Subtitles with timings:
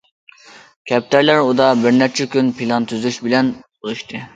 [0.93, 4.29] كەپتەرلەر ئۇدا بىرنەچچە كۈن پىلان تۈزۈش بىلەن بولۇشتى.